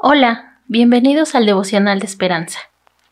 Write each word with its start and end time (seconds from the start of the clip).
Hola, 0.00 0.60
bienvenidos 0.68 1.34
al 1.34 1.44
devocional 1.44 1.98
de 1.98 2.06
esperanza. 2.06 2.60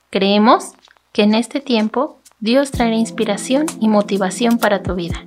Creemos 0.08 0.70
que 1.12 1.24
en 1.24 1.34
este 1.34 1.60
tiempo 1.60 2.20
Dios 2.38 2.70
traerá 2.70 2.94
inspiración 2.94 3.66
y 3.80 3.88
motivación 3.88 4.58
para 4.58 4.84
tu 4.84 4.94
vida. 4.94 5.26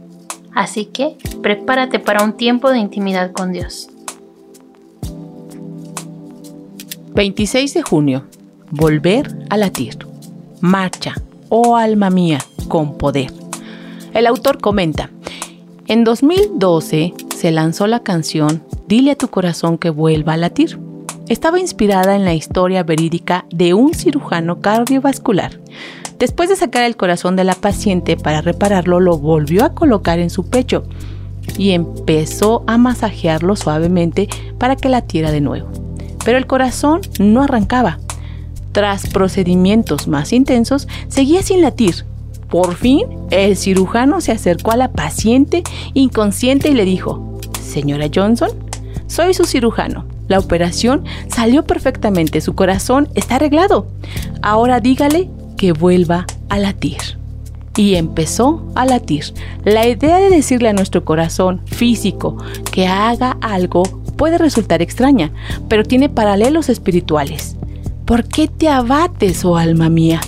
Así 0.56 0.86
que 0.86 1.18
prepárate 1.44 2.00
para 2.00 2.24
un 2.24 2.38
tiempo 2.38 2.70
de 2.70 2.80
intimidad 2.80 3.34
con 3.34 3.52
Dios. 3.52 3.90
26 7.14 7.74
de 7.74 7.82
junio. 7.82 8.26
Volver 8.72 9.30
a 9.50 9.58
latir. 9.58 9.98
Marcha, 10.62 11.14
oh 11.50 11.76
alma 11.76 12.10
mía, 12.10 12.40
con 12.70 12.98
poder. 12.98 13.34
El 14.14 14.28
autor 14.28 14.62
comenta, 14.62 15.10
en 15.88 16.06
2012 16.06 17.14
se 17.36 17.52
lanzó 17.52 17.86
la 17.86 18.00
canción 18.00 18.64
Dile 18.88 19.12
a 19.12 19.16
tu 19.16 19.28
corazón 19.28 19.78
que 19.78 19.92
vuelva 19.92 20.34
a 20.34 20.38
latir 20.38 20.80
estaba 21.30 21.60
inspirada 21.60 22.16
en 22.16 22.26
la 22.26 22.34
historia 22.34 22.84
verídica 22.84 23.46
de 23.52 23.74
un 23.74 23.94
cirujano 23.94 24.60
cardiovascular. 24.60 25.60
Después 26.18 26.50
de 26.50 26.56
sacar 26.56 26.84
el 26.84 26.98
corazón 26.98 27.36
de 27.36 27.46
la 27.46 27.54
paciente 27.54 28.18
para 28.18 28.42
repararlo, 28.42 29.00
lo 29.00 29.18
volvió 29.18 29.64
a 29.64 29.74
colocar 29.74 30.20
en 30.20 30.30
su 30.30 30.50
pecho 30.50 30.84
y 31.58 31.72
empezó 31.72 32.64
a 32.68 32.78
masajearlo 32.78 33.56
suavemente 33.56 34.28
para 34.58 34.76
que 34.76 34.90
latiera 34.90 35.32
de 35.32 35.40
nuevo. 35.40 35.70
Pero 36.26 36.38
el 36.38 36.48
corazón 36.48 37.02
no 37.20 37.44
arrancaba. 37.44 38.00
Tras 38.72 39.08
procedimientos 39.08 40.08
más 40.08 40.34
intensos, 40.34 40.88
seguía 41.08 41.42
sin 41.42 41.62
latir. 41.62 42.06
Por 42.50 42.76
fin, 42.76 43.06
el 43.30 43.56
cirujano 43.56 44.20
se 44.20 44.32
acercó 44.32 44.72
a 44.72 44.78
la 44.78 44.92
paciente 44.92 45.64
inconsciente 45.94 46.70
y 46.70 46.74
le 46.74 46.86
dijo, 46.86 47.40
Señora 47.62 48.08
Johnson, 48.14 48.50
soy 49.08 49.34
su 49.34 49.46
cirujano. 49.46 50.19
La 50.30 50.40
operación 50.40 51.04
salió 51.28 51.66
perfectamente, 51.66 52.40
su 52.40 52.54
corazón 52.56 53.10
está 53.16 53.36
arreglado. 53.36 53.88
Ahora 54.42 54.80
dígale 54.80 55.30
que 55.58 55.74
vuelva 55.74 56.26
a 56.48 56.60
latir. 56.60 56.98
Y 57.76 57.96
empezó 57.96 58.64
a 58.76 58.86
latir. 58.86 59.26
La 59.66 59.88
idea 59.88 60.18
de 60.18 60.30
decirle 60.30 60.70
a 60.70 60.74
nuestro 60.74 61.04
corazón 61.04 61.62
físico 61.66 62.38
que 62.72 62.88
haga 62.88 63.38
algo 63.42 63.84
puede 64.18 64.38
resultar 64.38 64.82
extraña, 64.82 65.32
pero 65.68 65.84
tiene 65.84 66.10
paralelos 66.10 66.70
espirituales. 66.70 67.56
¿Por 68.06 68.26
qué 68.26 68.48
te 68.48 68.70
abates, 68.70 69.44
oh 69.46 69.58
alma 69.58 69.90
mía? 69.90 70.22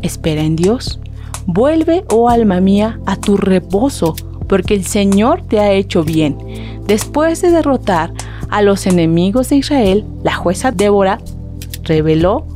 Espera 0.00 0.42
en 0.42 0.56
Dios. 0.56 0.98
Vuelve, 1.44 2.04
oh 2.08 2.28
alma 2.28 2.60
mía, 2.60 3.00
a 3.04 3.16
tu 3.16 3.36
reposo, 3.36 4.14
porque 4.48 4.74
el 4.74 4.84
Señor 4.84 5.42
te 5.42 5.58
ha 5.60 5.72
hecho 5.72 6.04
bien. 6.04 6.38
Después 6.86 7.42
de 7.42 7.50
derrotar 7.50 8.12
a 8.52 8.60
los 8.60 8.86
enemigos 8.86 9.48
de 9.48 9.56
Israel, 9.56 10.04
la 10.22 10.34
jueza 10.34 10.70
Débora 10.70 11.18
reveló 11.84 12.46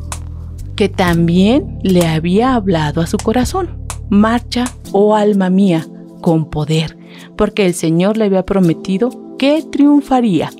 que 0.76 0.90
también 0.90 1.78
le 1.82 2.06
había 2.06 2.54
hablado 2.54 3.00
a 3.00 3.06
su 3.06 3.16
corazón. 3.16 3.70
Marcha, 4.10 4.66
oh 4.92 5.16
alma 5.16 5.48
mía, 5.48 5.86
con 6.20 6.50
poder, 6.50 6.98
porque 7.34 7.64
el 7.64 7.72
Señor 7.72 8.18
le 8.18 8.26
había 8.26 8.44
prometido 8.44 9.36
que 9.38 9.62
triunfaría. 9.62 10.50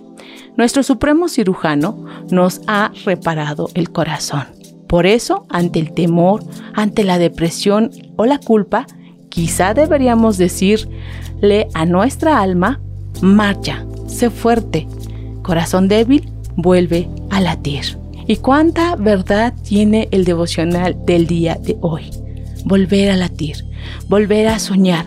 Nuestro 0.56 0.82
supremo 0.82 1.28
cirujano 1.28 2.06
nos 2.30 2.62
ha 2.66 2.92
reparado 3.04 3.68
el 3.74 3.90
corazón. 3.90 4.44
Por 4.88 5.04
eso, 5.04 5.44
ante 5.50 5.80
el 5.80 5.92
temor, 5.92 6.44
ante 6.72 7.04
la 7.04 7.18
depresión 7.18 7.90
o 8.16 8.24
la 8.24 8.38
culpa, 8.38 8.86
quizá 9.28 9.74
deberíamos 9.74 10.38
decirle 10.38 11.68
a 11.74 11.84
nuestra 11.84 12.40
alma, 12.40 12.80
marcha, 13.20 13.84
sé 14.06 14.30
fuerte, 14.30 14.86
corazón 15.46 15.86
débil 15.86 16.28
vuelve 16.56 17.08
a 17.30 17.40
latir. 17.40 17.98
¿Y 18.26 18.36
cuánta 18.38 18.96
verdad 18.96 19.54
tiene 19.62 20.08
el 20.10 20.24
devocional 20.24 20.96
del 21.06 21.28
día 21.28 21.56
de 21.62 21.76
hoy? 21.80 22.10
Volver 22.64 23.10
a 23.10 23.16
latir, 23.16 23.64
volver 24.08 24.48
a 24.48 24.58
soñar. 24.58 25.06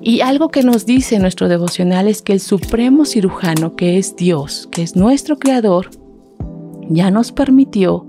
Y 0.00 0.20
algo 0.20 0.50
que 0.50 0.62
nos 0.62 0.86
dice 0.86 1.18
nuestro 1.18 1.48
devocional 1.48 2.06
es 2.06 2.22
que 2.22 2.32
el 2.32 2.40
supremo 2.40 3.04
cirujano, 3.04 3.74
que 3.74 3.98
es 3.98 4.14
Dios, 4.14 4.68
que 4.70 4.82
es 4.82 4.94
nuestro 4.94 5.38
creador, 5.38 5.90
ya 6.88 7.10
nos 7.10 7.32
permitió 7.32 8.06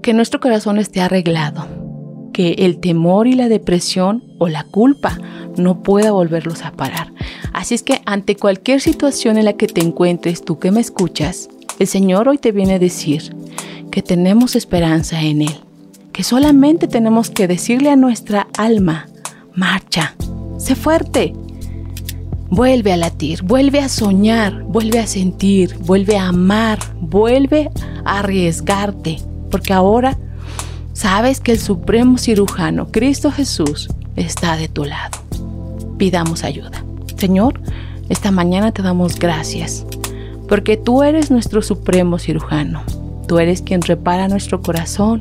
que 0.00 0.14
nuestro 0.14 0.38
corazón 0.38 0.78
esté 0.78 1.00
arreglado, 1.00 1.66
que 2.32 2.52
el 2.58 2.78
temor 2.78 3.26
y 3.26 3.34
la 3.34 3.48
depresión 3.48 4.22
o 4.38 4.46
la 4.46 4.62
culpa 4.62 5.18
no 5.56 5.82
pueda 5.82 6.12
volverlos 6.12 6.64
a 6.64 6.70
parar. 6.70 7.13
Así 7.64 7.74
es 7.76 7.82
que 7.82 8.02
ante 8.04 8.36
cualquier 8.36 8.82
situación 8.82 9.38
en 9.38 9.46
la 9.46 9.54
que 9.54 9.68
te 9.68 9.80
encuentres, 9.80 10.44
tú 10.44 10.58
que 10.58 10.70
me 10.70 10.82
escuchas, 10.82 11.48
el 11.78 11.86
Señor 11.86 12.28
hoy 12.28 12.36
te 12.36 12.52
viene 12.52 12.74
a 12.74 12.78
decir 12.78 13.34
que 13.90 14.02
tenemos 14.02 14.54
esperanza 14.54 15.22
en 15.22 15.40
Él, 15.40 15.60
que 16.12 16.24
solamente 16.24 16.88
tenemos 16.88 17.30
que 17.30 17.48
decirle 17.48 17.88
a 17.88 17.96
nuestra 17.96 18.48
alma, 18.58 19.08
marcha, 19.54 20.14
sé 20.58 20.74
fuerte, 20.74 21.32
vuelve 22.50 22.92
a 22.92 22.98
latir, 22.98 23.42
vuelve 23.42 23.80
a 23.80 23.88
soñar, 23.88 24.62
vuelve 24.64 24.98
a 24.98 25.06
sentir, 25.06 25.74
vuelve 25.78 26.18
a 26.18 26.28
amar, 26.28 26.78
vuelve 27.00 27.70
a 28.04 28.18
arriesgarte, 28.18 29.22
porque 29.50 29.72
ahora 29.72 30.18
sabes 30.92 31.40
que 31.40 31.52
el 31.52 31.58
supremo 31.58 32.18
cirujano, 32.18 32.92
Cristo 32.92 33.32
Jesús, 33.32 33.88
está 34.16 34.58
de 34.58 34.68
tu 34.68 34.84
lado. 34.84 35.16
Pidamos 35.96 36.44
ayuda. 36.44 36.83
Señor, 37.16 37.60
esta 38.08 38.30
mañana 38.30 38.72
te 38.72 38.82
damos 38.82 39.18
gracias, 39.18 39.86
porque 40.48 40.76
tú 40.76 41.02
eres 41.02 41.30
nuestro 41.30 41.62
supremo 41.62 42.18
cirujano. 42.18 42.82
Tú 43.26 43.38
eres 43.38 43.62
quien 43.62 43.80
repara 43.80 44.28
nuestro 44.28 44.60
corazón, 44.60 45.20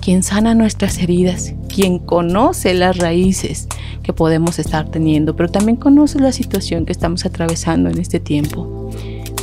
quien 0.00 0.22
sana 0.22 0.54
nuestras 0.54 0.98
heridas, 0.98 1.54
quien 1.72 1.98
conoce 1.98 2.74
las 2.74 2.98
raíces 2.98 3.68
que 4.02 4.12
podemos 4.12 4.58
estar 4.58 4.88
teniendo, 4.88 5.36
pero 5.36 5.48
también 5.50 5.76
conoce 5.76 6.18
la 6.18 6.32
situación 6.32 6.86
que 6.86 6.92
estamos 6.92 7.24
atravesando 7.26 7.90
en 7.90 7.98
este 7.98 8.18
tiempo. 8.20 8.90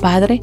Padre, 0.01 0.41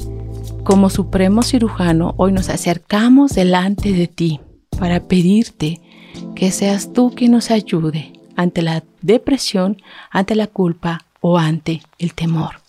como 0.63 0.89
supremo 0.89 1.43
cirujano, 1.43 2.13
hoy 2.17 2.31
nos 2.31 2.49
acercamos 2.49 3.31
delante 3.33 3.93
de 3.93 4.07
ti 4.07 4.39
para 4.79 4.99
pedirte 4.99 5.81
que 6.35 6.51
seas 6.51 6.93
tú 6.93 7.11
quien 7.15 7.31
nos 7.31 7.51
ayude 7.51 8.13
ante 8.35 8.61
la 8.61 8.83
depresión, 9.01 9.77
ante 10.09 10.35
la 10.35 10.47
culpa, 10.47 11.05
o 11.21 11.37
ante 11.37 11.81
el 11.97 12.13
temor. 12.13 12.61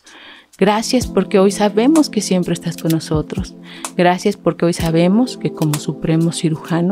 Gracias 0.58 1.08
porque 1.08 1.40
hoy 1.40 1.50
sabemos 1.50 2.08
que 2.08 2.20
siempre 2.20 2.54
estás 2.54 2.76
con 2.76 2.92
nosotros. 2.92 3.54
Gracias 3.96 4.36
porque 4.36 4.66
hoy 4.66 4.72
sabemos 4.72 5.36
que 5.36 5.50
como 5.50 5.74
supremo 5.74 6.30
cirujano 6.30 6.90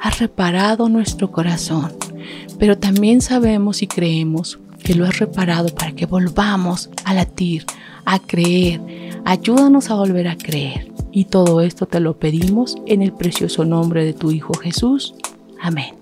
has 0.00 0.18
reparado 0.20 0.88
nuestro 0.88 1.30
corazón. 1.30 1.92
Pero 2.58 2.78
también 2.78 3.20
sabemos 3.20 3.82
y 3.82 3.86
creemos 3.86 4.58
que 4.82 4.94
lo 4.94 5.04
has 5.04 5.18
reparado 5.18 5.68
para 5.68 5.92
que 5.92 6.06
volvamos 6.06 6.90
a 7.04 7.12
latir, 7.12 7.66
a 8.04 8.18
creer. 8.18 8.80
Ayúdanos 9.24 9.90
a 9.90 9.94
volver 9.94 10.28
a 10.28 10.36
creer. 10.36 10.90
Y 11.10 11.26
todo 11.26 11.60
esto 11.60 11.86
te 11.86 12.00
lo 12.00 12.18
pedimos 12.18 12.76
en 12.86 13.02
el 13.02 13.12
precioso 13.12 13.64
nombre 13.64 14.04
de 14.04 14.14
tu 14.14 14.30
Hijo 14.30 14.54
Jesús. 14.54 15.14
Amén. 15.60 16.01